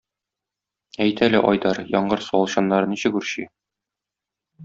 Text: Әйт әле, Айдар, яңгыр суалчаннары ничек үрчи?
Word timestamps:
Әйт 1.03 1.21
әле, 1.25 1.41
Айдар, 1.49 1.81
яңгыр 1.97 2.25
суалчаннары 2.29 2.91
ничек 2.95 3.21
үрчи? 3.23 3.47